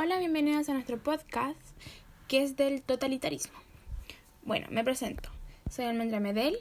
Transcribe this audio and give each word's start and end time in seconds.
Hola, 0.00 0.20
bienvenidos 0.20 0.68
a 0.68 0.74
nuestro 0.74 0.96
podcast 0.96 1.58
que 2.28 2.44
es 2.44 2.56
del 2.56 2.82
totalitarismo. 2.82 3.58
Bueno, 4.44 4.68
me 4.70 4.84
presento. 4.84 5.28
Soy 5.68 5.86
Almendra 5.86 6.20
Medel 6.20 6.56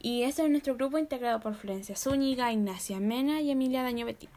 y 0.00 0.24
este 0.24 0.42
es 0.42 0.50
nuestro 0.50 0.74
grupo 0.74 0.98
integrado 0.98 1.38
por 1.38 1.54
Florencia 1.54 1.94
Zúñiga, 1.94 2.52
Ignacia 2.52 2.98
Mena 2.98 3.40
y 3.40 3.52
Emilia 3.52 3.84
Daño 3.84 4.06
Betín. 4.06 4.28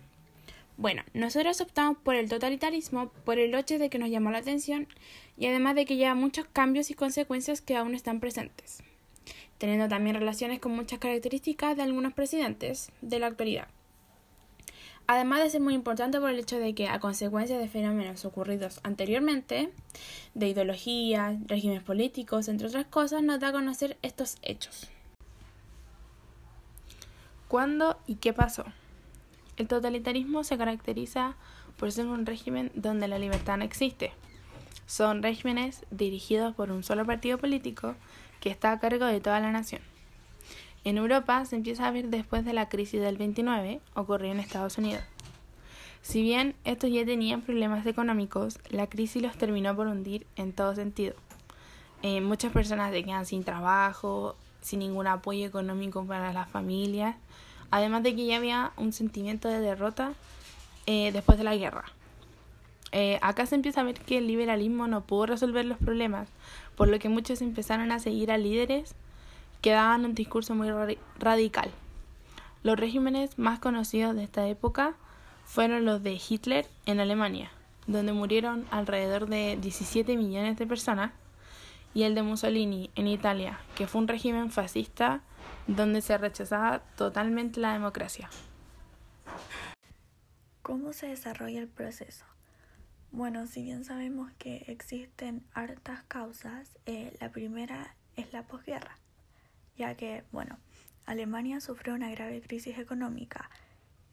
Bueno, 0.77 1.01
nosotros 1.15 1.61
optamos 1.61 1.97
por 1.97 2.13
el 2.13 2.29
totalitarismo 2.29 3.09
por 3.25 3.39
el 3.39 3.55
hecho 3.55 3.79
de 3.79 3.89
que 3.89 3.97
nos 3.97 4.11
llamó 4.11 4.29
la 4.29 4.37
atención 4.37 4.87
y 5.35 5.47
además 5.47 5.73
de 5.73 5.85
que 5.85 5.95
lleva 5.95 6.13
muchos 6.13 6.45
cambios 6.45 6.91
y 6.91 6.93
consecuencias 6.93 7.61
que 7.61 7.75
aún 7.75 7.95
están 7.95 8.19
presentes, 8.19 8.83
teniendo 9.57 9.87
también 9.87 10.15
relaciones 10.15 10.59
con 10.59 10.73
muchas 10.73 10.99
características 10.99 11.75
de 11.75 11.81
algunos 11.81 12.13
presidentes 12.13 12.91
de 13.01 13.17
la 13.17 13.25
actualidad. 13.25 13.67
Además 15.09 15.41
de 15.41 15.49
ser 15.49 15.61
muy 15.61 15.73
importante 15.73 16.19
por 16.19 16.29
el 16.29 16.39
hecho 16.39 16.59
de 16.59 16.75
que, 16.75 16.89
a 16.89 16.99
consecuencia 16.99 17.57
de 17.57 17.69
fenómenos 17.69 18.25
ocurridos 18.25 18.81
anteriormente, 18.83 19.71
de 20.33 20.49
ideologías, 20.49 21.37
regímenes 21.47 21.81
políticos, 21.81 22.49
entre 22.49 22.67
otras 22.67 22.87
cosas, 22.87 23.23
nos 23.23 23.39
da 23.39 23.47
a 23.47 23.51
conocer 23.53 23.97
estos 24.01 24.35
hechos. 24.41 24.89
¿Cuándo 27.47 27.97
y 28.05 28.15
qué 28.15 28.33
pasó? 28.33 28.65
El 29.55 29.69
totalitarismo 29.69 30.43
se 30.43 30.57
caracteriza 30.57 31.37
por 31.77 31.89
ser 31.93 32.07
un 32.07 32.25
régimen 32.25 32.69
donde 32.75 33.07
la 33.07 33.17
libertad 33.17 33.57
no 33.57 33.63
existe. 33.63 34.11
Son 34.87 35.23
regímenes 35.23 35.85
dirigidos 35.89 36.53
por 36.53 36.69
un 36.69 36.83
solo 36.83 37.05
partido 37.05 37.37
político 37.37 37.95
que 38.41 38.49
está 38.49 38.73
a 38.73 38.79
cargo 38.79 39.05
de 39.05 39.21
toda 39.21 39.39
la 39.39 39.53
nación. 39.53 39.81
En 40.87 40.97
Europa 40.97 41.43
se 41.43 41.57
empieza 41.57 41.85
a 41.85 41.91
ver 41.91 42.07
después 42.07 42.45
de 42.45 42.53
la 42.53 42.69
crisis 42.69 43.01
del 43.01 43.17
29, 43.17 43.81
ocurrió 43.93 44.31
en 44.31 44.39
Estados 44.39 44.77
Unidos. 44.77 45.03
Si 46.01 46.21
bien 46.21 46.55
estos 46.63 46.89
ya 46.89 47.03
tenían 47.03 47.41
problemas 47.41 47.85
económicos, 47.85 48.57
la 48.69 48.87
crisis 48.87 49.21
los 49.21 49.35
terminó 49.35 49.75
por 49.75 49.87
hundir 49.87 50.25
en 50.37 50.53
todo 50.53 50.73
sentido. 50.75 51.13
Eh, 52.03 52.21
muchas 52.21 52.53
personas 52.53 52.93
se 52.93 53.03
quedan 53.03 53.25
sin 53.25 53.43
trabajo, 53.43 54.37
sin 54.61 54.79
ningún 54.79 55.07
apoyo 55.07 55.45
económico 55.45 56.05
para 56.05 56.31
las 56.31 56.49
familias, 56.49 57.17
además 57.69 58.03
de 58.03 58.15
que 58.15 58.25
ya 58.25 58.37
había 58.37 58.71
un 58.77 58.93
sentimiento 58.93 59.49
de 59.49 59.59
derrota 59.59 60.13
eh, 60.85 61.11
después 61.11 61.37
de 61.37 61.43
la 61.43 61.57
guerra. 61.57 61.83
Eh, 62.93 63.19
acá 63.21 63.45
se 63.45 63.55
empieza 63.55 63.81
a 63.81 63.83
ver 63.83 63.99
que 63.99 64.19
el 64.19 64.27
liberalismo 64.27 64.87
no 64.87 65.01
pudo 65.03 65.25
resolver 65.25 65.65
los 65.65 65.79
problemas, 65.79 66.29
por 66.77 66.87
lo 66.87 66.97
que 66.97 67.09
muchos 67.09 67.41
empezaron 67.41 67.91
a 67.91 67.99
seguir 67.99 68.31
a 68.31 68.37
líderes 68.37 68.95
que 69.67 69.73
daban 69.73 70.05
un 70.05 70.15
discurso 70.15 70.55
muy 70.55 70.69
radical. 71.19 71.69
Los 72.63 72.79
regímenes 72.79 73.37
más 73.37 73.59
conocidos 73.59 74.15
de 74.15 74.23
esta 74.23 74.47
época 74.47 74.95
fueron 75.43 75.83
los 75.83 76.01
de 76.01 76.13
Hitler 76.13 76.65
en 76.85 77.01
Alemania, 77.01 77.51
donde 77.85 78.13
murieron 78.13 78.65
alrededor 78.71 79.27
de 79.27 79.57
17 79.59 80.15
millones 80.15 80.57
de 80.57 80.67
personas, 80.67 81.11
y 81.93 82.03
el 82.03 82.15
de 82.15 82.21
Mussolini 82.21 82.91
en 82.95 83.09
Italia, 83.09 83.59
que 83.75 83.87
fue 83.87 83.99
un 83.99 84.07
régimen 84.07 84.51
fascista 84.51 85.19
donde 85.67 85.99
se 86.01 86.17
rechazaba 86.17 86.79
totalmente 86.95 87.59
la 87.59 87.73
democracia. 87.73 88.29
¿Cómo 90.61 90.93
se 90.93 91.07
desarrolla 91.07 91.59
el 91.59 91.67
proceso? 91.67 92.23
Bueno, 93.11 93.47
si 93.47 93.63
bien 93.63 93.83
sabemos 93.83 94.31
que 94.37 94.63
existen 94.69 95.43
hartas 95.53 96.03
causas, 96.03 96.77
eh, 96.85 97.17
la 97.19 97.33
primera 97.33 97.97
es 98.15 98.31
la 98.31 98.43
posguerra 98.43 98.97
ya 99.77 99.95
que, 99.95 100.23
bueno, 100.31 100.57
Alemania 101.05 101.61
sufrió 101.61 101.93
una 101.93 102.09
grave 102.11 102.41
crisis 102.41 102.77
económica. 102.77 103.49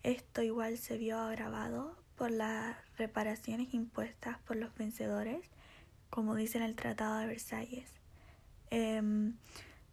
Esto 0.02 0.42
igual 0.42 0.78
se 0.78 0.98
vio 0.98 1.18
agravado 1.18 1.96
por 2.16 2.30
las 2.30 2.76
reparaciones 2.96 3.74
impuestas 3.74 4.38
por 4.38 4.56
los 4.56 4.74
vencedores, 4.76 5.50
como 6.10 6.36
dice 6.36 6.58
en 6.58 6.64
el 6.64 6.76
Tratado 6.76 7.18
de 7.18 7.26
Versalles. 7.26 7.90
Em, 8.70 9.34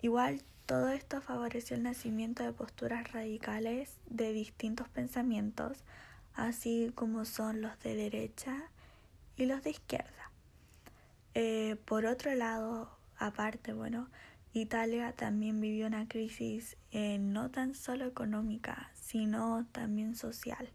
igual 0.02 0.44
todo 0.66 0.90
esto 0.90 1.22
favoreció 1.22 1.76
el 1.76 1.84
nacimiento 1.84 2.44
de 2.44 2.54
posturas 2.54 3.12
radicales 3.12 3.98
de 4.06 4.31
distintos 4.31 4.88
pensamientos, 4.90 5.84
así 6.34 6.92
como 6.96 7.26
son 7.26 7.62
los 7.62 7.80
de 7.80 7.96
derecha 7.96 8.70
y 9.38 9.46
los 9.46 9.64
de 9.64 9.72
izquierda. 9.72 10.31
Eh, 11.34 11.78
por 11.86 12.06
otro 12.06 12.34
lado, 12.36 12.90
aparte, 13.18 13.74
bueno, 13.74 14.10
Italia 14.53 15.13
también 15.13 15.62
vivió 15.62 15.88
una 15.88 16.09
crisis 16.09 16.75
eh, 16.91 17.17
no 17.19 17.51
tan 17.51 17.73
solo 17.73 18.06
económica, 18.06 18.91
sino 18.94 19.66
también 19.72 20.16
social. 20.16 20.69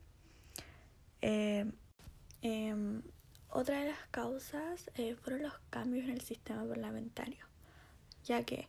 Eh, 1.21 1.71
em, 2.41 3.03
otra 3.51 3.81
de 3.81 3.91
las 3.91 4.07
causas 4.11 4.91
eh, 4.95 5.15
fueron 5.17 5.43
los 5.43 5.59
cambios 5.69 6.05
en 6.05 6.13
el 6.13 6.23
sistema 6.23 6.67
parlamentario, 6.67 7.45
ya 8.25 8.45
que 8.45 8.69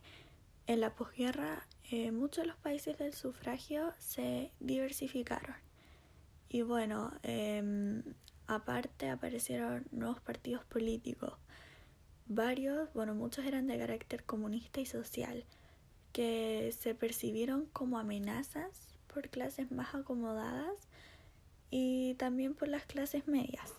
en 0.66 0.80
la 0.80 0.94
posguerra 0.94 1.66
muchos 2.12 2.44
de 2.44 2.48
los 2.48 2.58
países 2.58 2.98
del 2.98 3.14
sufragio 3.14 3.94
se 3.98 4.52
diversificaron. 4.60 5.56
Y 6.50 6.60
bueno, 6.60 7.12
em, 7.22 8.02
aparte 8.46 9.08
aparecieron 9.08 9.86
nuevos 9.90 10.20
partidos 10.20 10.66
políticos 10.66 11.38
Varios, 12.30 12.92
bueno, 12.92 13.14
muchos 13.14 13.46
eran 13.46 13.66
de 13.66 13.78
carácter 13.78 14.22
comunista 14.22 14.82
y 14.82 14.86
social, 14.86 15.44
que 16.12 16.74
se 16.78 16.94
percibieron 16.94 17.64
como 17.72 17.98
amenazas 17.98 18.88
por 19.12 19.30
clases 19.30 19.70
más 19.70 19.94
acomodadas 19.94 20.76
y 21.70 22.14
también 22.14 22.54
por 22.54 22.68
las 22.68 22.84
clases 22.84 23.26
medias. 23.28 23.72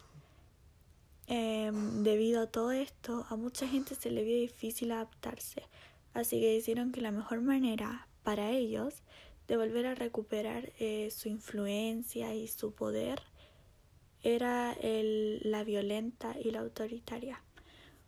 Em, 1.28 2.02
debido 2.04 2.42
a 2.42 2.48
todo 2.48 2.72
esto, 2.72 3.28
a 3.30 3.36
mucha 3.36 3.68
gente 3.68 3.94
se 3.94 4.09
le 4.09 4.24
vio 4.24 4.36
difícil 4.36 4.92
adaptarse, 4.94 5.62
así 6.16 6.42
que 6.42 6.56
dijeron 6.56 6.92
que 6.92 7.02
la 7.02 7.12
mejor 7.12 7.42
manera 7.42 8.08
para 8.24 8.50
ellos 8.50 9.04
de 9.48 9.58
volver 9.58 9.86
a 9.86 9.94
recuperar 9.94 10.74
eh, 10.80 11.12
su 11.12 11.30
influencia 11.30 12.34
y 12.34 12.48
su 12.48 12.74
poder 12.74 13.22
era 14.24 14.74
el, 14.74 15.40
la 15.44 15.64
violenta 15.64 16.36
y 16.44 16.50
la 16.50 16.62
autoritaria 16.62 17.44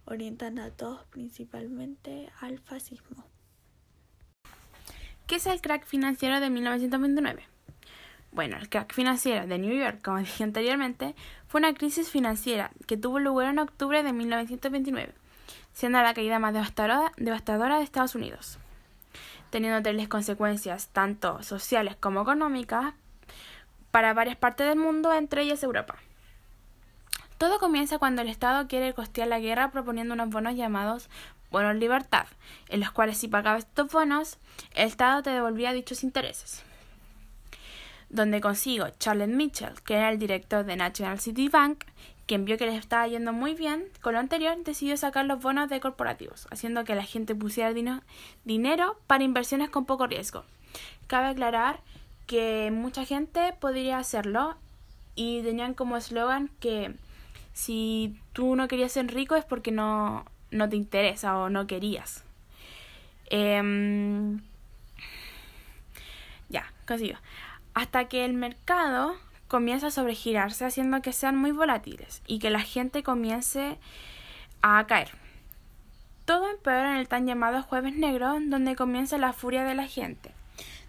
orientan 0.06 0.60
a 0.60 0.70
todos 0.72 1.04
principalmente 1.06 2.30
al 2.40 2.60
fascismo. 2.60 3.26
¿Qué 5.28 5.36
es 5.36 5.46
el 5.46 5.62
crack 5.62 5.86
financiero 5.86 6.40
de 6.40 6.50
1929? 6.50 7.44
Bueno, 8.34 8.58
el 8.58 8.70
crack 8.70 8.94
financiero 8.94 9.46
de 9.46 9.58
New 9.58 9.74
York, 9.74 10.02
como 10.04 10.18
dije 10.20 10.44
anteriormente, 10.44 11.16
fue 11.48 11.60
una 11.60 11.74
crisis 11.74 12.10
financiera 12.10 12.72
que 12.88 12.98
tuvo 12.98 13.20
lugar 13.20 13.50
en 13.50 13.60
octubre 13.60 14.04
de 14.04 14.14
1929, 14.14 15.14
siendo 15.74 16.02
la 16.02 16.14
caída 16.14 16.40
más 16.40 16.54
devastadora, 16.54 17.78
de 17.78 17.84
Estados 17.84 18.16
Unidos, 18.16 18.58
teniendo 19.50 19.82
tales 19.82 20.08
consecuencias 20.08 20.90
tanto 20.90 21.44
sociales 21.44 21.96
como 21.98 22.22
económicas 22.22 22.94
para 23.92 24.14
varias 24.14 24.38
partes 24.38 24.68
del 24.68 24.80
mundo, 24.80 25.14
entre 25.14 25.44
ellas 25.44 25.64
Europa. 25.64 25.96
Todo 27.42 27.58
comienza 27.58 27.98
cuando 27.98 28.22
el 28.22 28.30
Estado 28.30 28.68
quiere 28.68 28.94
costear 28.94 29.28
la 29.28 29.40
guerra 29.40 29.72
proponiendo 29.72 30.14
unos 30.14 30.30
bonos 30.30 30.56
llamados 30.56 31.10
bonos 31.50 31.76
libertad, 31.76 32.28
en 32.70 32.82
los 32.82 32.92
cuales 32.92 33.18
si 33.18 33.28
pagabas 33.28 33.64
estos 33.64 33.92
bonos, 33.92 34.38
el 34.76 34.88
Estado 34.88 35.24
te 35.24 35.32
devolvía 35.32 35.74
dichos 35.74 36.04
intereses. 36.04 36.62
Donde 38.12 38.42
consigo 38.42 38.90
Charles 39.00 39.30
Mitchell, 39.30 39.74
que 39.84 39.96
era 39.96 40.12
el 40.12 40.20
director 40.20 40.64
de 40.66 40.76
National 40.76 41.20
City 41.20 41.50
Bank, 41.50 41.86
quien 42.28 42.46
vio 42.46 42.60
que 42.60 42.68
le 42.68 42.76
estaba 42.76 43.08
yendo 43.08 43.34
muy 43.34 43.56
bien 43.56 43.88
con 44.02 44.14
lo 44.14 44.20
anterior, 44.20 44.56
decidió 44.64 44.96
sacar 44.96 45.26
los 45.26 45.42
bonos 45.42 45.68
de 45.68 45.80
corporativos, 45.80 46.48
haciendo 46.52 46.84
que 46.84 46.94
la 46.94 47.06
gente 47.06 47.34
pusiera 47.34 47.74
dinero 48.46 49.00
para 49.08 49.24
inversiones 49.24 49.72
con 49.72 49.88
poco 49.88 50.06
riesgo. 50.06 50.44
Cabe 51.08 51.30
aclarar 51.30 51.80
que 52.28 52.70
mucha 52.72 53.04
gente 53.04 53.52
podría 53.60 53.98
hacerlo 53.98 54.58
y 55.16 55.42
tenían 55.42 55.74
como 55.74 55.98
eslogan 55.98 56.52
que 56.60 56.94
si 57.54 58.20
tú 58.34 58.56
no 58.56 58.68
querías 58.68 58.92
ser 58.92 59.14
rico 59.14 59.36
es 59.36 59.46
porque 59.46 59.72
no, 59.72 60.26
no 60.52 60.70
te 60.70 60.76
interesa 60.76 61.38
o 61.38 61.50
no 61.50 61.68
querías. 61.68 62.24
Em, 63.30 64.42
ya, 66.50 66.72
consigo. 66.88 67.18
Hasta 67.74 68.06
que 68.06 68.26
el 68.26 68.34
mercado 68.34 69.16
comienza 69.48 69.88
a 69.88 69.92
sobregirarse 69.92 70.66
haciendo 70.66 71.02
que 71.02 71.14
sean 71.14 71.38
muy 71.38 71.52
volátiles 71.52 72.22
y 72.28 72.40
que 72.40 72.50
la 72.50 72.62
gente 72.62 73.04
comience 73.04 73.78
a 74.62 74.86
caer. 74.88 75.12
Todo 76.26 76.50
empeora 76.50 76.92
en 76.92 76.98
el 76.98 77.08
tan 77.08 77.26
llamado 77.26 77.62
jueves 77.64 77.96
negro 77.96 78.38
donde 78.42 78.76
comienza 78.76 79.18
la 79.18 79.34
furia 79.34 79.64
de 79.64 79.76
la 79.76 79.88
gente, 79.88 80.32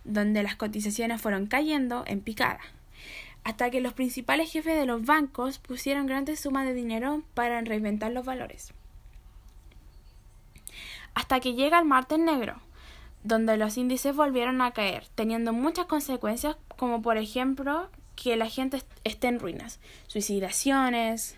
donde 0.05 0.43
las 0.43 0.56
cotizaciones 0.56 1.20
fueron 1.20 1.47
cayendo 1.47 2.05
en 2.06 2.20
picada 2.20 2.61
hasta 3.44 3.71
que 3.71 3.81
los 3.81 3.93
principales 3.93 4.50
jefes 4.53 4.79
de 4.79 4.87
los 4.87 5.05
bancos 5.05 5.59
pusieron 5.59 6.06
grandes 6.06 6.41
sumas 6.41 6.67
de 6.67 6.75
dinero 6.75 7.23
para 7.35 7.61
reinventar 7.61 8.12
los 8.12 8.25
valores. 8.25 8.73
Hasta 11.15 11.41
que 11.41 11.55
llega 11.55 11.79
el 11.79 11.85
martes 11.85 12.19
negro, 12.19 12.56
donde 13.25 13.56
los 13.56 13.77
índices 13.77 14.15
volvieron 14.15 14.61
a 14.61 14.73
caer, 14.73 15.06
teniendo 15.15 15.53
muchas 15.53 15.87
consecuencias 15.87 16.56
como 16.77 17.03
por 17.03 17.17
ejemplo 17.17 17.89
que 18.17 18.37
la 18.37 18.49
gente 18.49 18.83
esté 19.05 19.29
en 19.29 19.41
ruinas, 19.41 19.81
suicidaciones, 20.06 21.37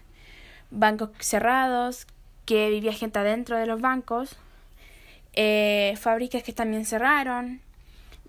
bancos 0.70 1.10
cerrados, 1.20 2.06
que 2.44 2.68
vivía 2.68 2.92
gente 2.92 3.18
adentro 3.18 3.56
de 3.56 3.66
los 3.66 3.80
bancos, 3.80 4.36
eh, 5.32 5.94
fábricas 6.00 6.42
que 6.42 6.52
también 6.52 6.84
cerraron, 6.84 7.60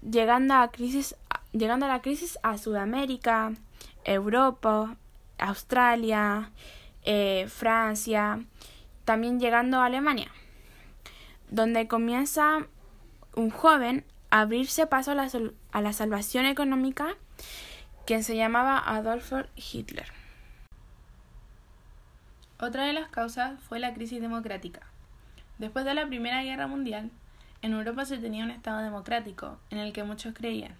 llegando 0.09 0.53
a, 0.55 0.71
crisis, 0.71 1.15
llegando 1.51 1.85
a 1.85 1.89
la 1.89 2.01
crisis 2.01 2.39
a 2.43 2.57
Sudamérica, 2.57 3.53
Europa, 4.05 4.95
Australia, 5.37 6.51
eh, 7.03 7.47
Francia, 7.49 8.39
también 9.03 9.39
llegando 9.39 9.79
a 9.79 9.85
Alemania, 9.85 10.31
donde 11.49 11.87
comienza 11.87 12.65
un 13.35 13.49
joven 13.49 14.05
a 14.29 14.41
abrirse 14.41 14.87
paso 14.87 15.11
a 15.11 15.15
la, 15.15 15.29
a 15.71 15.81
la 15.81 15.93
salvación 15.93 16.45
económica, 16.45 17.15
quien 18.05 18.23
se 18.23 18.35
llamaba 18.35 18.77
Adolf 18.77 19.33
Hitler. 19.55 20.07
Otra 22.59 22.85
de 22.85 22.93
las 22.93 23.09
causas 23.09 23.59
fue 23.67 23.79
la 23.79 23.93
crisis 23.93 24.21
democrática. 24.21 24.81
Después 25.57 25.85
de 25.85 25.93
la 25.93 26.07
Primera 26.07 26.41
Guerra 26.43 26.67
Mundial, 26.67 27.11
en 27.61 27.73
Europa 27.73 28.05
se 28.05 28.17
tenía 28.17 28.43
un 28.43 28.51
Estado 28.51 28.81
democrático, 28.81 29.57
en 29.69 29.79
el 29.79 29.91
que 29.91 30.03
muchos 30.03 30.33
creían, 30.33 30.73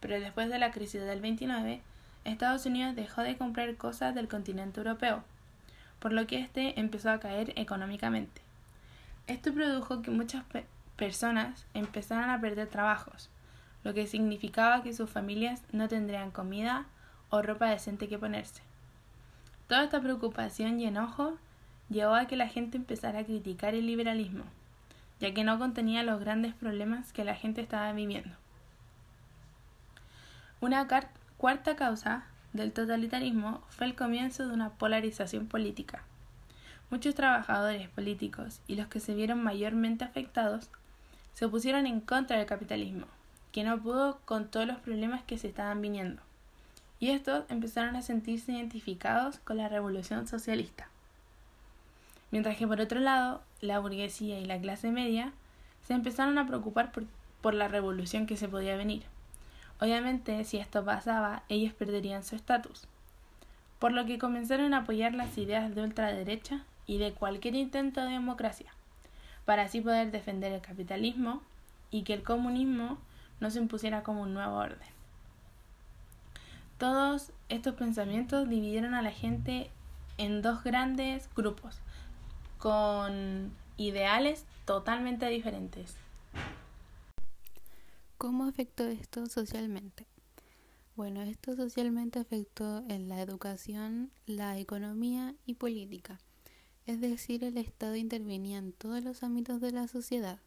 pero 0.00 0.20
después 0.20 0.48
de 0.48 0.58
la 0.58 0.70
crisis 0.70 1.02
del 1.02 1.20
29, 1.20 1.80
Estados 2.26 2.66
Unidos 2.66 2.96
dejó 2.96 3.22
de 3.22 3.36
comprar 3.36 3.74
cosas 3.76 4.14
del 4.14 4.28
continente 4.28 4.80
europeo, 4.80 5.22
por 5.98 6.12
lo 6.12 6.26
que 6.26 6.38
éste 6.40 6.78
empezó 6.80 7.10
a 7.10 7.20
caer 7.20 7.52
económicamente. 7.56 8.42
Esto 9.26 9.52
produjo 9.52 10.02
que 10.02 10.10
muchas 10.10 10.44
personas 10.96 11.66
empezaran 11.74 12.30
a 12.30 12.40
perder 12.40 12.68
trabajos, 12.68 13.28
lo 13.84 13.94
que 13.94 14.06
significaba 14.06 14.82
que 14.82 14.92
sus 14.92 15.10
familias 15.10 15.62
no 15.72 15.88
tendrían 15.88 16.30
comida 16.30 16.86
o 17.30 17.42
ropa 17.42 17.70
decente 17.70 18.08
que 18.08 18.18
ponerse. 18.18 18.62
Toda 19.68 19.84
esta 19.84 20.00
preocupación 20.00 20.80
y 20.80 20.86
enojo 20.86 21.38
llevó 21.88 22.14
a 22.14 22.26
que 22.26 22.36
la 22.36 22.48
gente 22.48 22.76
empezara 22.76 23.20
a 23.20 23.24
criticar 23.24 23.74
el 23.74 23.86
liberalismo, 23.86 24.44
ya 25.20 25.32
que 25.34 25.44
no 25.44 25.58
contenía 25.58 26.02
los 26.02 26.20
grandes 26.20 26.54
problemas 26.54 27.12
que 27.12 27.24
la 27.24 27.34
gente 27.34 27.60
estaba 27.60 27.92
viviendo. 27.92 28.36
Una 30.60 30.86
cuarta 31.36 31.76
causa 31.76 32.24
del 32.52 32.72
totalitarismo 32.72 33.62
fue 33.68 33.86
el 33.86 33.94
comienzo 33.94 34.46
de 34.46 34.54
una 34.54 34.70
polarización 34.70 35.46
política. 35.46 36.02
Muchos 36.90 37.14
trabajadores 37.14 37.88
políticos 37.88 38.60
y 38.66 38.76
los 38.76 38.86
que 38.86 39.00
se 39.00 39.14
vieron 39.14 39.42
mayormente 39.42 40.04
afectados 40.04 40.70
se 41.34 41.44
opusieron 41.44 41.86
en 41.86 42.00
contra 42.00 42.38
del 42.38 42.46
capitalismo, 42.46 43.06
que 43.52 43.64
no 43.64 43.80
pudo 43.80 44.18
con 44.24 44.46
todos 44.46 44.66
los 44.66 44.78
problemas 44.78 45.22
que 45.24 45.38
se 45.38 45.48
estaban 45.48 45.82
viniendo 45.82 46.22
y 46.98 47.10
estos 47.10 47.44
empezaron 47.50 47.96
a 47.96 48.02
sentirse 48.02 48.52
identificados 48.52 49.38
con 49.38 49.58
la 49.58 49.68
revolución 49.68 50.26
socialista. 50.26 50.88
Mientras 52.30 52.56
que 52.56 52.66
por 52.66 52.80
otro 52.80 53.00
lado, 53.00 53.42
la 53.60 53.78
burguesía 53.78 54.38
y 54.40 54.44
la 54.44 54.60
clase 54.60 54.90
media 54.90 55.32
se 55.86 55.94
empezaron 55.94 56.38
a 56.38 56.46
preocupar 56.46 56.92
por, 56.92 57.04
por 57.40 57.54
la 57.54 57.68
revolución 57.68 58.26
que 58.26 58.36
se 58.36 58.48
podía 58.48 58.76
venir. 58.76 59.04
Obviamente, 59.80 60.42
si 60.44 60.58
esto 60.58 60.84
pasaba, 60.84 61.42
ellos 61.48 61.74
perderían 61.74 62.24
su 62.24 62.34
estatus, 62.34 62.86
por 63.78 63.92
lo 63.92 64.06
que 64.06 64.18
comenzaron 64.18 64.72
a 64.72 64.78
apoyar 64.78 65.14
las 65.14 65.36
ideas 65.36 65.74
de 65.74 65.82
ultraderecha 65.82 66.64
y 66.86 66.98
de 66.98 67.12
cualquier 67.12 67.54
intento 67.54 68.00
de 68.00 68.12
democracia, 68.12 68.72
para 69.44 69.64
así 69.64 69.80
poder 69.80 70.10
defender 70.10 70.52
el 70.52 70.62
capitalismo 70.62 71.42
y 71.90 72.02
que 72.02 72.14
el 72.14 72.22
comunismo 72.22 72.98
no 73.40 73.50
se 73.50 73.58
impusiera 73.58 74.02
como 74.02 74.22
un 74.22 74.32
nuevo 74.32 74.56
orden. 74.56 74.88
Todos 76.78 77.32
estos 77.48 77.74
pensamientos 77.74 78.48
dividieron 78.48 78.94
a 78.94 79.02
la 79.02 79.10
gente 79.10 79.70
en 80.18 80.42
dos 80.42 80.62
grandes 80.64 81.28
grupos, 81.34 81.80
con 82.58 83.52
ideales 83.76 84.46
totalmente 84.64 85.26
diferentes. 85.28 85.96
¿Cómo 88.18 88.44
afectó 88.44 88.84
esto 88.86 89.26
socialmente? 89.26 90.06
Bueno, 90.94 91.20
esto 91.20 91.54
socialmente 91.54 92.18
afectó 92.18 92.82
en 92.88 93.10
la 93.10 93.20
educación, 93.20 94.10
la 94.24 94.58
economía 94.58 95.34
y 95.44 95.54
política. 95.54 96.18
Es 96.86 97.00
decir, 97.02 97.44
el 97.44 97.58
Estado 97.58 97.94
intervenía 97.94 98.56
en 98.56 98.72
todos 98.72 99.04
los 99.04 99.22
ámbitos 99.22 99.60
de 99.60 99.72
la 99.72 99.86
sociedad 99.86 100.40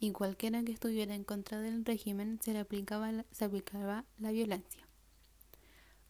y 0.00 0.10
cualquiera 0.10 0.64
que 0.64 0.72
estuviera 0.72 1.14
en 1.14 1.22
contra 1.22 1.60
del 1.60 1.84
régimen 1.84 2.40
se 2.42 2.52
le 2.52 2.58
aplicaba, 2.58 3.12
se 3.30 3.44
aplicaba 3.44 4.04
la 4.18 4.32
violencia. 4.32 4.88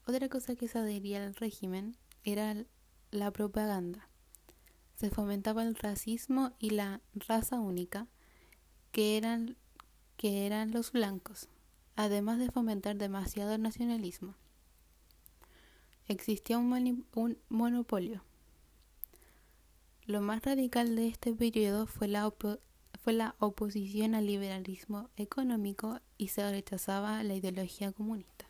Otra 0.07 0.31
cosa 0.31 0.57
que 0.57 0.69
se 0.69 0.79
adhería 0.79 1.23
al 1.23 1.35
régimen 1.35 1.99
era 2.25 2.65
la 3.11 3.31
propaganda. 3.31 4.09
Se 4.95 5.11
fomentaba 5.11 5.65
el 5.65 5.75
racismo 5.75 6.55
y 6.59 6.71
la 6.71 7.03
raza 7.13 7.61
única, 7.61 8.09
que 8.93 9.19
eran, 9.19 9.59
que 10.23 10.47
eran 10.47 10.71
los 10.71 10.93
blancos, 10.93 11.49
además 11.97 12.39
de 12.39 12.49
fomentar 12.49 12.95
demasiado 12.95 13.59
nacionalismo. 13.59 14.37
Existía 16.07 16.59
un, 16.59 17.05
un 17.13 17.39
monopolio. 17.49 18.23
Lo 20.07 20.21
más 20.21 20.45
radical 20.45 20.95
de 20.95 21.09
este 21.09 21.33
periodo 21.35 21.89
fue 21.89 22.07
la, 22.07 22.33
fue 23.03 23.13
la 23.13 23.35
oposición 23.41 24.15
al 24.15 24.27
liberalismo 24.27 25.11
económico 25.17 25.99
y 26.19 26.29
se 26.29 26.49
rechazaba 26.49 27.25
la 27.25 27.35
ideología 27.35 27.91
comunista. 27.91 28.47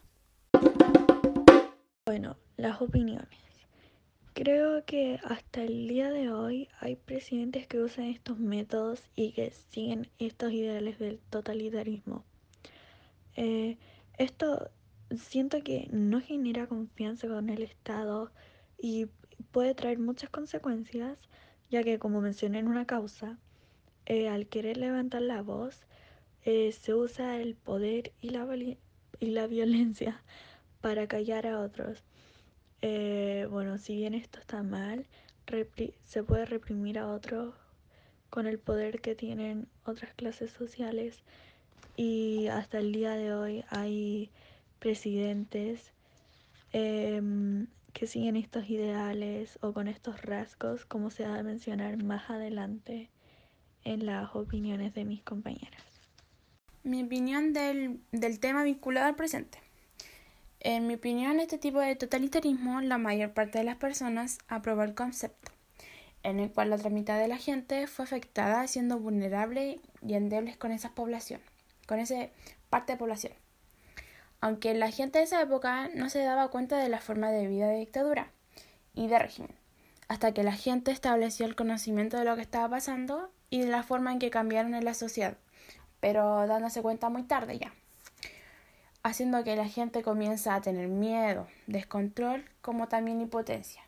Bueno, 2.05 2.37
las 2.59 2.83
opiniones. 2.83 3.52
Creo 4.35 4.83
que 4.87 5.21
hasta 5.25 5.63
el 5.63 5.89
día 5.89 6.11
de 6.11 6.31
hoy 6.31 6.69
hay 6.81 6.97
presidentes 6.97 7.67
que 7.67 7.81
usan 7.81 8.07
estos 8.07 8.39
métodos 8.39 9.03
y 9.15 9.33
que 9.33 9.51
siguen 9.51 10.09
estos 10.19 10.53
ideales 10.53 10.99
del 10.99 11.19
totalitarismo. 11.19 12.25
Eh, 13.37 13.77
esto 14.17 14.71
siento 15.15 15.63
que 15.63 15.87
no 15.93 16.23
genera 16.23 16.67
confianza 16.67 17.29
con 17.29 17.51
el 17.51 17.63
Estado 17.63 18.33
y 18.79 19.09
puede 19.51 19.75
traer 19.75 19.99
muchas 19.99 20.31
consecuencias, 20.31 21.19
ya 21.69 21.83
que 21.83 21.99
como 21.99 22.23
mencioné 22.23 22.61
en 22.61 22.69
una 22.69 22.87
causa, 22.87 23.39
eh, 24.07 24.29
al 24.29 24.47
querer 24.47 24.79
levantar 24.79 25.21
la 25.21 25.43
voz, 25.43 25.85
eh, 26.47 26.73
se 26.73 26.95
usa 26.95 27.39
el 27.39 27.55
poder 27.55 28.13
y 28.23 28.31
la, 28.31 28.49
y 28.57 29.27
la 29.27 29.47
violencia 29.47 30.23
para 30.81 31.07
callar 31.07 31.47
a 31.47 31.61
otros. 31.61 32.03
Eh, 32.83 33.47
bueno, 33.49 33.79
si 33.79 33.95
bien 33.95 34.15
esto 34.15 34.41
está 34.41 34.63
mal, 34.63 35.07
se 36.05 36.23
puede 36.25 36.47
reprimir 36.47 36.99
a 36.99 37.09
otros 37.09 37.55
con 38.29 38.47
el 38.47 38.59
poder 38.59 39.01
que 39.01 39.15
tienen 39.15 39.69
otras 39.85 40.15
clases 40.15 40.51
sociales 40.51 41.23
y 41.97 42.49
hasta 42.49 42.79
el 42.79 42.93
día 42.93 43.13
de 43.13 43.35
hoy 43.35 43.65
hay 43.69 44.31
presidentes 44.79 45.93
em, 46.73 47.67
que 47.93 48.07
siguen 48.07 48.37
estos 48.37 48.69
ideales 48.69 49.59
o 49.61 49.73
con 49.73 49.87
estos 49.87 50.23
rasgos 50.23 50.85
como 50.87 51.11
se 51.11 51.27
va 51.29 51.39
a 51.39 51.43
mencionar 51.43 52.03
más 52.03 52.31
adelante 52.31 53.11
en 53.85 54.07
las 54.07 54.35
opiniones 54.35 54.95
de 54.95 55.05
mis 55.05 55.23
compañeras. 55.23 55.83
Mi 56.83 57.05
opinión 57.05 57.53
del, 57.53 58.01
del 58.11 58.41
tema 58.41 58.65
vinculado 58.65 59.07
al 59.07 59.15
presente. 59.15 59.62
En 60.65 60.87
mi 60.87 60.95
opinión, 60.95 61.41
este 61.41 61.59
tipo 61.59 61.81
de 61.81 61.97
totalitarismo, 61.97 62.81
la 62.83 62.97
mayor 62.97 63.33
parte 63.33 63.59
de 63.59 63.65
las 63.65 63.75
personas 63.75 64.39
aprobó 64.47 64.85
el 64.85 64.95
concepto, 64.95 65.51
en 66.23 66.39
el 66.39 66.53
cual 66.53 66.71
la 66.71 66.77
otra 66.77 66.89
mitad 66.89 67.19
de 67.19 67.27
la 67.27 67.37
gente 67.37 67.89
fue 67.89 68.05
afectada 68.05 68.65
siendo 68.69 69.01
vulnerable 69.01 69.81
y 70.07 70.15
endebles 70.15 70.57
con 70.57 70.71
esa 70.71 70.91
población, 70.91 71.41
con 71.89 71.99
esa 71.99 72.29
parte 72.71 72.93
de 72.93 72.99
población. 72.99 73.33
Aunque 74.41 74.73
la 74.75 74.93
gente 74.93 75.19
de 75.19 75.25
esa 75.25 75.43
época 75.43 75.89
no 75.97 76.09
se 76.09 76.21
daba 76.21 76.47
cuenta 76.47 76.79
de 76.79 76.89
la 76.89 77.01
forma 77.01 77.33
de 77.33 77.49
vida 77.49 77.67
de 77.67 77.81
dictadura 77.81 78.31
y 78.95 79.09
de 79.09 79.19
régimen, 79.19 79.57
hasta 80.07 80.33
que 80.33 80.45
la 80.45 80.53
gente 80.53 80.93
estableció 80.93 81.45
el 81.45 81.57
conocimiento 81.57 82.19
de 82.19 82.25
lo 82.25 82.37
que 82.37 82.43
estaba 82.43 82.69
pasando 82.69 83.33
y 83.51 83.63
de 83.63 83.67
la 83.67 83.83
forma 83.83 84.13
en 84.13 84.21
que 84.21 84.31
cambiaron 84.31 84.77
en 84.77 84.85
la 84.85 84.95
sociedad, 84.95 85.37
pero 85.99 86.47
dándose 86.47 86.83
cuenta 86.83 87.09
muy 87.09 87.25
tarde 87.25 87.59
ya 87.59 87.73
haciendo 89.03 89.43
que 89.45 89.57
la 89.57 89.69
gente 89.69 90.03
comience 90.03 90.49
a 90.49 90.61
tener 90.61 90.89
miedo, 90.89 91.49
descontrol, 91.67 92.45
como 92.61 92.89
también 92.89 93.21
impotencia, 93.21 93.83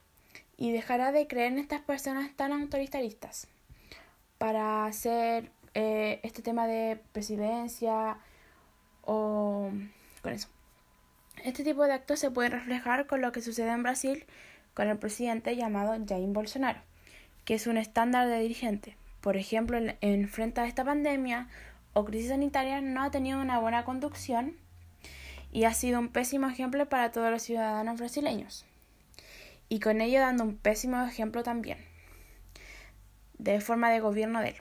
y 0.56 0.73
dejará 0.73 1.12
de 1.12 1.26
creer 1.26 1.52
en 1.52 1.59
estas 1.59 1.80
personas 1.80 2.35
tan 2.37 2.52
autoritaristas 2.52 3.49
para 4.38 4.87
hacer 4.87 5.50
eh, 5.75 6.21
este 6.23 6.42
tema 6.42 6.66
de 6.66 7.00
presidencia 7.12 8.18
o 9.02 9.71
con 10.23 10.33
eso. 10.33 10.49
Este 11.44 11.64
tipo 11.64 11.85
de 11.85 11.92
actos 11.92 12.21
se 12.21 12.30
puede 12.30 12.49
reflejar 12.49 13.06
con 13.06 13.21
lo 13.21 13.33
que 13.33 13.42
sucede 13.42 13.71
en 13.71 13.83
Brasil 13.83 14.25
con 14.73 14.88
el 14.88 14.99
presidente 14.99 15.54
llamado 15.56 15.97
Jair 16.06 16.28
Bolsonaro, 16.28 16.80
que 17.44 17.54
es 17.54 17.66
un 17.66 17.76
estándar 17.76 18.28
de 18.28 18.40
dirigente. 18.40 18.97
Por 19.21 19.37
ejemplo, 19.37 19.76
en, 19.76 19.97
en 20.00 20.28
frente 20.28 20.61
a 20.61 20.66
esta 20.66 20.85
pandemia 20.85 21.49
o 21.92 22.04
crisis 22.04 22.30
sanitaria 22.30 22.80
no 22.80 23.02
ha 23.02 23.11
tenido 23.11 23.40
una 23.40 23.59
buena 23.61 23.85
conducción 23.85 24.56
y 25.55 25.65
ha 25.65 25.73
sido 25.73 26.01
un 26.01 26.09
pésimo 26.09 26.49
ejemplo 26.49 26.89
para 26.89 27.13
todos 27.13 27.31
los 27.31 27.43
ciudadanos 27.43 27.99
brasileños. 27.99 28.67
y 29.71 29.81
con 29.81 30.03
ello 30.03 30.21
dando 30.21 30.45
un 30.45 30.59
pésimo 30.59 31.03
ejemplo 31.05 31.43
también 31.43 31.79
de 33.39 33.61
forma 33.61 33.91
de 33.91 34.01
gobierno 34.01 34.41
de 34.41 34.51
él. 34.51 34.57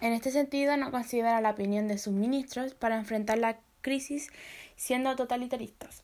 En 0.00 0.12
este 0.12 0.30
sentido, 0.30 0.76
no 0.76 0.90
considera 0.90 1.40
la 1.40 1.50
opinión 1.50 1.88
de 1.88 1.98
sus 1.98 2.12
ministros 2.12 2.74
para 2.74 2.96
enfrentar 2.96 3.38
la 3.38 3.58
crisis 3.80 4.28
siendo 4.76 5.16
totalitaristas. 5.16 6.02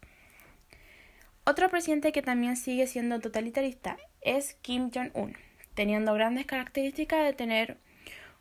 Otro 1.44 1.68
presidente 1.68 2.12
que 2.12 2.22
también 2.22 2.56
sigue 2.56 2.86
siendo 2.86 3.20
totalitarista 3.20 3.98
es 4.20 4.54
Kim 4.62 4.90
Jong-un, 4.92 5.36
teniendo 5.74 6.14
grandes 6.14 6.46
características 6.46 7.24
de 7.24 7.32
tener 7.34 7.78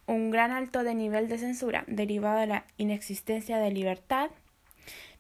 un 0.08 0.32
gran 0.32 0.52
alto 0.52 0.84
de 0.84 0.96
nivel 0.96 1.28
de 1.30 1.38
censura 1.38 1.84
derivado 1.88 2.40
de 2.40 2.48
la 2.48 2.66
inexistencia 2.78 3.60
de 3.60 3.72
libertad, 3.72 4.30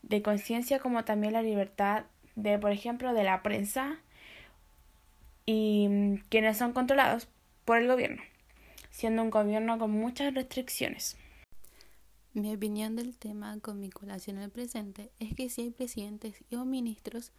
de 0.07 0.21
conciencia 0.21 0.79
como 0.79 1.03
también 1.03 1.33
la 1.33 1.41
libertad 1.41 2.05
de, 2.35 2.57
por 2.59 2.71
ejemplo, 2.71 3.13
de 3.13 3.23
la 3.23 3.41
prensa 3.41 3.99
y 5.45 6.19
quienes 6.29 6.57
son 6.57 6.73
controlados 6.73 7.27
por 7.65 7.77
el 7.77 7.87
gobierno, 7.87 8.21
siendo 8.91 9.23
un 9.23 9.29
gobierno 9.29 9.79
con 9.79 9.91
muchas 9.91 10.33
restricciones. 10.33 11.17
Mi 12.33 12.53
opinión 12.53 12.95
del 12.95 13.17
tema 13.17 13.57
con 13.61 13.81
vinculación 13.81 14.37
al 14.37 14.51
presente 14.51 15.11
es 15.19 15.33
que 15.35 15.49
si 15.49 15.61
hay 15.61 15.71
presidentes 15.71 16.43
y 16.49 16.55
o 16.55 16.65
ministros 16.65 17.31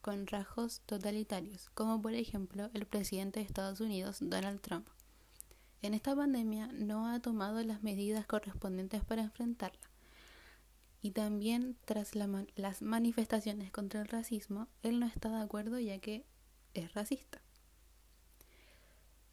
con 0.00 0.26
rasgos 0.26 0.80
totalitarios, 0.86 1.70
como 1.70 2.00
por 2.00 2.14
ejemplo 2.14 2.70
el 2.72 2.86
presidente 2.86 3.40
de 3.40 3.46
Estados 3.46 3.80
Unidos, 3.80 4.18
Donald 4.20 4.60
Trump. 4.60 4.86
En 5.82 5.92
esta 5.92 6.14
pandemia 6.14 6.68
no 6.72 7.08
ha 7.08 7.20
tomado 7.20 7.62
las 7.62 7.82
medidas 7.82 8.26
correspondientes 8.26 9.04
para 9.04 9.22
enfrentarla. 9.22 9.93
Y 11.04 11.10
también 11.10 11.76
tras 11.84 12.12
las 12.14 12.80
manifestaciones 12.80 13.70
contra 13.70 14.00
el 14.00 14.08
racismo, 14.08 14.68
él 14.82 15.00
no 15.00 15.04
está 15.04 15.28
de 15.28 15.42
acuerdo 15.44 15.78
ya 15.78 15.98
que 15.98 16.24
es 16.72 16.94
racista. 16.94 17.42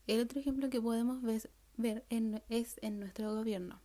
El 0.05 0.19
otro 0.19 0.41
ejemplo 0.41 0.69
que 0.69 0.81
podemos 0.81 1.21
ver 1.77 2.05
es 2.49 2.77
en 2.81 2.99
nuestro 2.99 3.33
gobierno. 3.33 3.79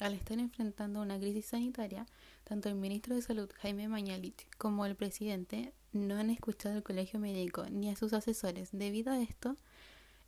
Al 0.00 0.14
estar 0.14 0.40
enfrentando 0.40 1.00
una 1.00 1.20
crisis 1.20 1.46
sanitaria, 1.46 2.04
tanto 2.42 2.68
el 2.68 2.74
ministro 2.74 3.14
de 3.14 3.22
Salud, 3.22 3.48
Jaime 3.60 3.86
Mañalich, 3.86 4.48
como 4.58 4.84
el 4.84 4.96
presidente 4.96 5.72
no 5.92 6.16
han 6.16 6.30
escuchado 6.30 6.74
al 6.74 6.82
colegio 6.82 7.20
médico 7.20 7.64
ni 7.70 7.90
a 7.90 7.96
sus 7.96 8.12
asesores. 8.12 8.70
Debido 8.72 9.12
a 9.12 9.22
esto, 9.22 9.54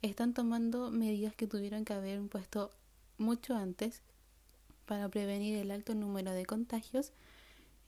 están 0.02 0.34
tomando 0.34 0.92
medidas 0.92 1.34
que 1.34 1.48
tuvieron 1.48 1.84
que 1.84 1.94
haber 1.94 2.18
impuesto 2.18 2.70
mucho 3.18 3.56
antes 3.56 4.02
para 4.86 5.08
prevenir 5.08 5.56
el 5.56 5.70
alto 5.70 5.94
número 5.94 6.32
de 6.32 6.46
contagios 6.46 7.12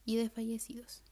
y 0.05 0.17
de 0.17 0.29
fallecidos. 0.29 1.03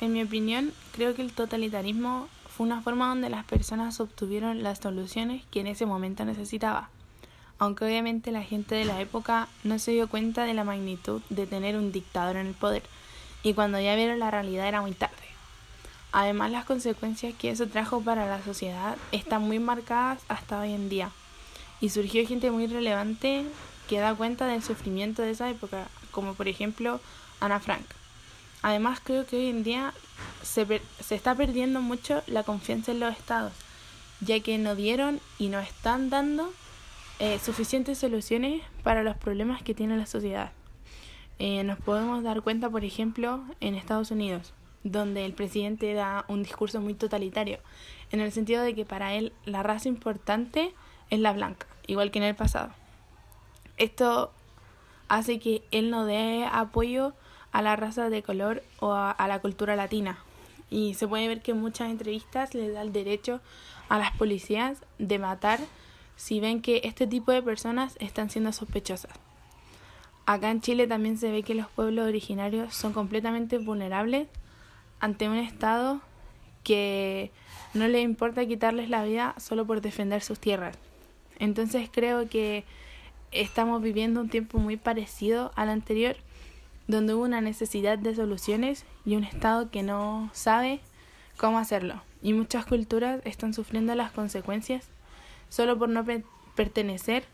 En 0.00 0.12
mi 0.12 0.22
opinión, 0.22 0.72
creo 0.92 1.14
que 1.14 1.22
el 1.22 1.32
totalitarismo 1.32 2.28
fue 2.48 2.66
una 2.66 2.82
forma 2.82 3.08
donde 3.08 3.30
las 3.30 3.44
personas 3.44 4.00
obtuvieron 4.00 4.62
las 4.62 4.78
soluciones 4.78 5.44
que 5.50 5.60
en 5.60 5.68
ese 5.68 5.86
momento 5.86 6.24
necesitaba, 6.24 6.90
aunque 7.58 7.84
obviamente 7.84 8.32
la 8.32 8.42
gente 8.42 8.74
de 8.74 8.84
la 8.84 9.00
época 9.00 9.48
no 9.62 9.78
se 9.78 9.92
dio 9.92 10.08
cuenta 10.08 10.44
de 10.44 10.54
la 10.54 10.64
magnitud 10.64 11.22
de 11.30 11.46
tener 11.46 11.76
un 11.76 11.92
dictador 11.92 12.36
en 12.36 12.48
el 12.48 12.54
poder, 12.54 12.82
y 13.44 13.54
cuando 13.54 13.80
ya 13.80 13.94
vieron 13.94 14.18
la 14.18 14.30
realidad 14.30 14.66
era 14.66 14.80
muy 14.80 14.92
tarde. 14.92 15.14
Además, 16.10 16.50
las 16.50 16.64
consecuencias 16.66 17.34
que 17.34 17.50
eso 17.50 17.68
trajo 17.68 18.02
para 18.02 18.26
la 18.26 18.42
sociedad 18.42 18.98
están 19.12 19.42
muy 19.42 19.58
marcadas 19.60 20.20
hasta 20.28 20.60
hoy 20.60 20.72
en 20.72 20.88
día, 20.88 21.10
y 21.82 21.90
surgió 21.90 22.26
gente 22.26 22.50
muy 22.50 22.68
relevante 22.68 23.44
que 23.88 23.98
da 23.98 24.14
cuenta 24.14 24.46
del 24.46 24.62
sufrimiento 24.62 25.20
de 25.20 25.32
esa 25.32 25.50
época, 25.50 25.88
como 26.12 26.32
por 26.32 26.48
ejemplo 26.48 27.00
Ana 27.40 27.60
Frank. 27.60 27.84
Además, 28.62 29.00
creo 29.02 29.26
que 29.26 29.36
hoy 29.36 29.48
en 29.48 29.64
día 29.64 29.92
se, 30.42 30.80
se 31.00 31.14
está 31.16 31.34
perdiendo 31.34 31.82
mucho 31.82 32.22
la 32.28 32.44
confianza 32.44 32.92
en 32.92 33.00
los 33.00 33.12
estados, 33.14 33.52
ya 34.20 34.38
que 34.38 34.56
no 34.58 34.76
dieron 34.76 35.20
y 35.38 35.48
no 35.48 35.58
están 35.58 36.08
dando 36.08 36.52
eh, 37.18 37.40
suficientes 37.40 37.98
soluciones 37.98 38.62
para 38.84 39.02
los 39.02 39.16
problemas 39.16 39.62
que 39.62 39.74
tiene 39.74 39.96
la 39.96 40.06
sociedad. 40.06 40.52
Eh, 41.40 41.64
nos 41.64 41.80
podemos 41.80 42.22
dar 42.22 42.42
cuenta, 42.42 42.70
por 42.70 42.84
ejemplo, 42.84 43.42
en 43.60 43.74
Estados 43.74 44.12
Unidos, 44.12 44.54
donde 44.84 45.24
el 45.24 45.32
presidente 45.32 45.92
da 45.94 46.24
un 46.28 46.44
discurso 46.44 46.80
muy 46.80 46.94
totalitario, 46.94 47.58
en 48.12 48.20
el 48.20 48.30
sentido 48.30 48.62
de 48.62 48.76
que 48.76 48.84
para 48.84 49.14
él 49.14 49.32
la 49.44 49.64
raza 49.64 49.88
importante 49.88 50.72
es 51.10 51.18
la 51.18 51.32
blanca, 51.32 51.66
igual 51.86 52.10
que 52.10 52.18
en 52.18 52.24
el 52.24 52.34
pasado. 52.34 52.70
Esto 53.76 54.32
hace 55.08 55.38
que 55.38 55.62
él 55.70 55.90
no 55.90 56.04
dé 56.06 56.46
apoyo 56.50 57.14
a 57.52 57.62
la 57.62 57.76
raza 57.76 58.08
de 58.08 58.22
color 58.22 58.62
o 58.80 58.92
a, 58.92 59.26
la 59.28 59.40
cultura 59.40 59.76
latina. 59.76 60.18
Y 60.70 60.94
se 60.94 61.06
puede 61.06 61.28
ver 61.28 61.42
que 61.42 61.50
en 61.50 61.60
muchas 61.60 61.90
entrevistas 61.90 62.54
le 62.54 62.70
da 62.70 62.82
el 62.82 62.92
derecho 62.92 63.40
a 63.88 63.98
las 63.98 64.16
policías 64.16 64.78
de 64.98 65.18
matar 65.18 65.60
si 66.16 66.40
ven 66.40 66.62
que 66.62 66.80
este 66.84 67.06
tipo 67.06 67.30
de 67.30 67.42
personas 67.42 67.96
están 68.00 68.30
siendo 68.30 68.52
sospechosas. 68.52 69.12
Acá 70.24 70.50
en 70.50 70.60
Chile 70.60 70.86
también 70.86 71.18
se 71.18 71.30
ve 71.30 71.42
que 71.42 71.54
los 71.54 71.68
pueblos 71.68 72.06
originarios 72.06 72.74
son 72.74 72.92
completamente 72.92 73.58
vulnerables 73.58 74.28
ante 75.00 75.28
un 75.28 75.36
Estado 75.36 76.00
que 76.62 77.32
no 77.74 77.88
le 77.88 78.00
importa 78.00 78.46
quitarles 78.46 78.88
la 78.88 79.04
vida 79.04 79.34
solo 79.38 79.66
por 79.66 79.80
defender 79.80 80.22
sus 80.22 80.38
tierras. 80.38 80.78
Entonces 81.42 81.90
creo 81.92 82.28
que 82.28 82.64
estamos 83.32 83.82
viviendo 83.82 84.20
un 84.20 84.28
tiempo 84.28 84.58
muy 84.58 84.76
parecido 84.76 85.50
al 85.56 85.70
anterior 85.70 86.14
donde 86.86 87.14
hubo 87.14 87.24
una 87.24 87.40
necesidad 87.40 87.98
de 87.98 88.14
soluciones 88.14 88.84
y 89.04 89.16
un 89.16 89.24
Estado 89.24 89.68
que 89.68 89.82
no 89.82 90.30
sabe 90.32 90.78
cómo 91.36 91.58
hacerlo. 91.58 92.00
Y 92.22 92.32
muchas 92.32 92.64
culturas 92.64 93.20
están 93.24 93.54
sufriendo 93.54 93.92
las 93.96 94.12
consecuencias 94.12 94.84
solo 95.48 95.76
por 95.76 95.88
no 95.88 96.04
pertenecer 96.54 97.24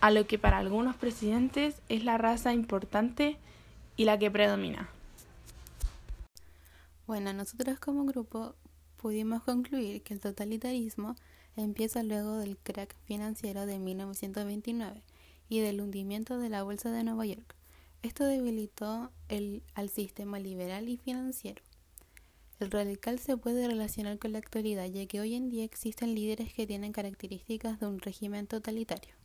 a 0.00 0.12
lo 0.12 0.24
que 0.28 0.38
para 0.38 0.58
algunos 0.58 0.94
presidentes 0.94 1.74
es 1.88 2.04
la 2.04 2.16
raza 2.16 2.52
importante 2.52 3.38
y 3.96 4.04
la 4.04 4.20
que 4.20 4.30
predomina. 4.30 4.88
Bueno, 7.08 7.32
nosotros 7.32 7.80
como 7.80 8.04
grupo 8.04 8.54
pudimos 8.98 9.42
concluir 9.42 10.02
que 10.02 10.14
el 10.14 10.20
totalitarismo 10.20 11.16
empieza 11.62 12.02
luego 12.02 12.36
del 12.36 12.56
crack 12.56 12.94
financiero 13.04 13.66
de 13.66 13.78
1929 13.78 15.02
y 15.48 15.60
del 15.60 15.80
hundimiento 15.80 16.38
de 16.38 16.48
la 16.48 16.62
Bolsa 16.62 16.90
de 16.90 17.04
Nueva 17.04 17.26
York. 17.26 17.54
Esto 18.02 18.24
debilitó 18.24 19.10
al 19.74 19.88
sistema 19.88 20.38
liberal 20.38 20.88
y 20.88 20.96
financiero. 20.96 21.62
El 22.60 22.70
radical 22.70 23.18
se 23.18 23.36
puede 23.36 23.66
relacionar 23.66 24.18
con 24.18 24.32
la 24.32 24.38
actualidad, 24.38 24.86
ya 24.86 25.06
que 25.06 25.20
hoy 25.20 25.34
en 25.34 25.48
día 25.48 25.64
existen 25.64 26.14
líderes 26.14 26.52
que 26.54 26.66
tienen 26.66 26.92
características 26.92 27.78
de 27.80 27.86
un 27.86 28.00
régimen 28.00 28.46
totalitario. 28.46 29.17